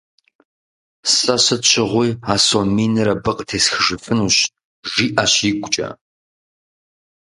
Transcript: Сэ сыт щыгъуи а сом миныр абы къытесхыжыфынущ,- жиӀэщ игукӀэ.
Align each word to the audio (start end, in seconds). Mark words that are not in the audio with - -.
Сэ 1.15 1.35
сыт 1.45 1.61
щыгъуи 1.71 2.09
а 2.33 2.35
сом 2.45 2.67
миныр 2.75 3.09
абы 3.13 3.31
къытесхыжыфынущ,- 3.37 4.37
жиӀэщ 4.91 5.33
игукӀэ. 5.49 5.89